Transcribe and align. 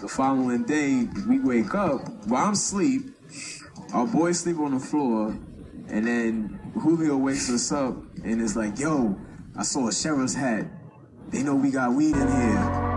the 0.00 0.08
following 0.08 0.62
day, 0.64 1.08
we 1.26 1.38
wake 1.38 1.74
up 1.74 2.26
while 2.26 2.46
I'm 2.46 2.52
asleep. 2.52 3.02
Our 3.94 4.06
boys 4.06 4.40
sleep 4.40 4.58
on 4.58 4.74
the 4.74 4.80
floor, 4.80 5.28
and 5.88 6.06
then 6.06 6.60
Julio 6.74 7.16
wakes 7.16 7.50
us 7.50 7.72
up 7.72 7.96
and 8.22 8.42
is 8.42 8.56
like, 8.56 8.78
"Yo, 8.78 9.18
I 9.56 9.62
saw 9.62 9.88
a 9.88 9.92
sheriff's 9.92 10.34
hat. 10.34 10.66
They 11.30 11.42
know 11.42 11.54
we 11.54 11.70
got 11.70 11.94
weed 11.94 12.16
in 12.16 12.28
here." 12.28 12.96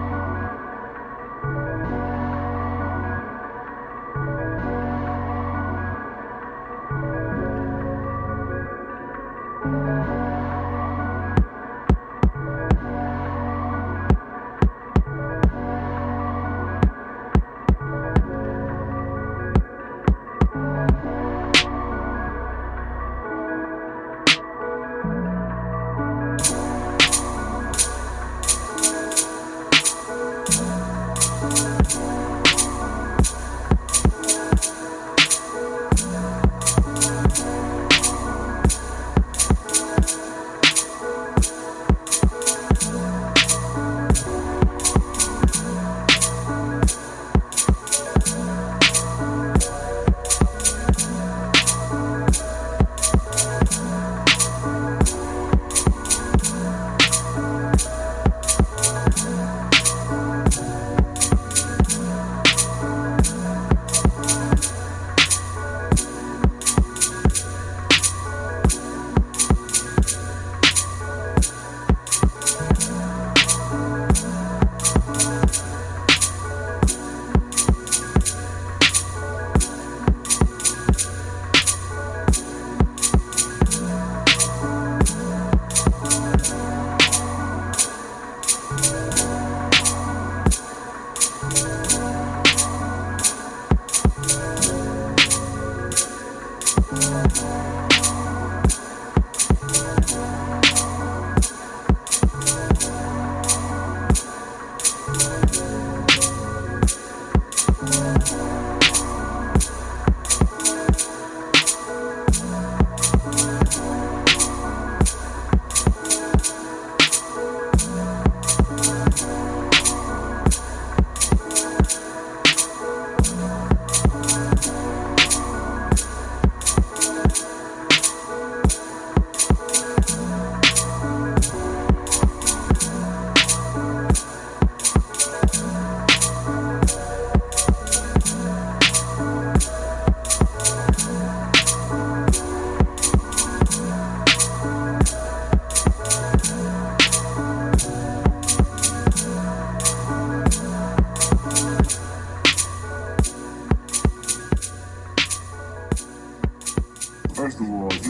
First 97.30 97.70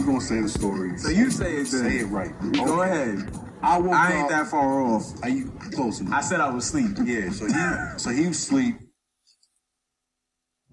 you 0.00 0.06
gonna 0.06 0.20
say 0.20 0.40
the 0.40 0.48
story. 0.48 0.98
So 0.98 1.08
you 1.10 1.30
say 1.30 1.52
it 1.56 1.68
then. 1.70 1.84
Say 1.84 1.98
it 1.98 2.06
right. 2.06 2.32
Go 2.52 2.82
Okay. 2.82 2.90
ahead. 2.90 3.38
I 3.62 3.78
woke 3.78 3.94
I 3.94 4.12
ain't 4.14 4.24
up. 4.24 4.30
that 4.30 4.46
far 4.48 4.80
off. 4.80 5.04
Are 5.22 5.28
you 5.28 5.52
close 5.72 6.00
enough? 6.00 6.14
I 6.14 6.20
said 6.22 6.40
I 6.40 6.48
was 6.48 6.64
asleep. 6.66 6.96
Yeah, 7.04 7.30
so 7.30 7.46
he 7.46 7.98
so 7.98 8.10
he 8.10 8.26
was 8.26 8.38
asleep. 8.38 8.76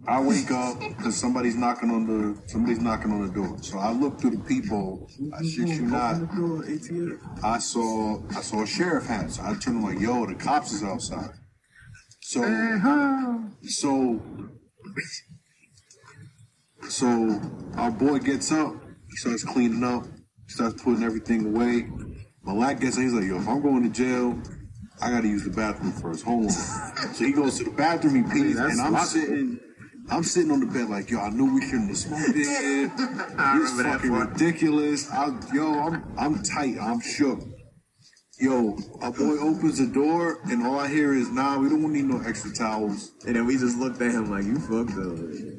I 0.07 0.21
wake 0.21 0.49
up 0.51 0.79
because 0.79 1.17
somebody's 1.17 1.55
knocking 1.55 1.89
on 1.91 2.07
the 2.07 2.41
somebody's 2.47 2.79
knocking 2.79 3.11
on 3.11 3.27
the 3.27 3.33
door. 3.33 3.57
So 3.61 3.77
I 3.77 3.91
look 3.91 4.21
through 4.21 4.38
the 4.38 4.43
peephole. 4.43 5.09
I 5.33 5.44
shit 5.44 5.67
you 5.67 5.81
not. 5.81 6.15
I 7.44 7.57
saw 7.57 8.21
I 8.29 8.41
saw 8.41 8.63
a 8.63 8.67
sheriff 8.67 9.07
hat. 9.07 9.31
So 9.31 9.44
I 9.44 9.47
turned 9.55 9.77
him 9.77 9.83
like, 9.83 9.99
yo, 9.99 10.25
the 10.25 10.35
cops 10.35 10.71
is 10.71 10.83
outside. 10.83 11.31
So 12.21 12.41
so 13.63 14.21
so 16.88 17.41
our 17.75 17.91
boy 17.91 18.19
gets 18.19 18.51
up. 18.53 18.75
He 19.17 19.22
starts 19.22 19.44
cleaning 19.44 19.83
up. 19.83 20.05
He 20.45 20.53
starts 20.53 20.79
putting 20.83 21.01
everything 21.01 21.47
away. 21.47 21.89
Malak 22.44 22.79
gets 22.79 22.97
in. 22.97 23.03
He's 23.03 23.13
like, 23.13 23.23
yo, 23.23 23.38
if 23.38 23.47
I'm 23.47 23.63
going 23.63 23.81
to 23.81 23.89
jail, 23.89 24.39
I 25.01 25.09
gotta 25.09 25.28
use 25.28 25.44
the 25.44 25.50
bathroom 25.50 25.91
first. 25.91 26.23
Hold 26.23 26.45
on. 26.45 26.50
so 27.16 27.25
he 27.25 27.31
goes 27.31 27.57
to 27.57 27.63
the 27.63 27.72
bathroom, 27.72 28.13
he 28.13 28.31
pees, 28.31 28.59
and 28.59 28.79
I'm 28.79 29.03
sitting, 29.07 29.59
I'm 30.11 30.22
sitting 30.22 30.51
on 30.51 30.59
the 30.59 30.67
bed 30.67 30.89
like, 30.89 31.09
yo, 31.09 31.19
I 31.19 31.31
knew 31.31 31.51
we 31.51 31.61
shouldn't 31.61 31.88
have 31.88 31.97
smoked 31.97 32.29
it. 32.35 32.91
I 33.39 33.59
It's 33.59 33.81
fucking 33.81 34.11
ridiculous. 34.11 35.09
I, 35.09 35.35
yo, 35.51 35.73
I'm, 35.79 36.13
I'm 36.16 36.44
tight. 36.44 36.75
I'm 36.79 37.01
shook. 37.01 37.39
Yo, 38.39 38.77
our 39.01 39.11
boy 39.11 39.39
opens 39.39 39.79
the 39.79 39.91
door, 39.91 40.41
and 40.44 40.63
all 40.63 40.79
I 40.79 40.89
hear 40.89 41.16
is, 41.16 41.31
nah, 41.31 41.57
we 41.57 41.69
don't 41.69 41.91
need 41.91 42.06
no 42.06 42.22
extra 42.22 42.53
towels. 42.53 43.13
And 43.25 43.35
then 43.35 43.47
we 43.47 43.57
just 43.57 43.79
looked 43.79 44.00
at 44.00 44.11
him 44.11 44.29
like, 44.29 44.45
you 44.45 44.59
fucked 44.59 44.91
up. 44.91 45.57